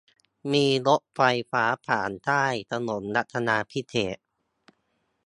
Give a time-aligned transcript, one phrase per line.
[0.53, 1.21] มีรถไฟ
[1.51, 4.17] ฟ้าผ่านใต้ถนนรัชดาภิเษก